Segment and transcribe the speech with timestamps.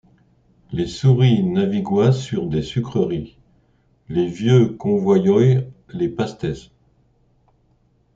[0.71, 3.37] Les souriz naviguoyent sur des sucreries,
[4.09, 6.71] les vieulx convoyoyent les pastez.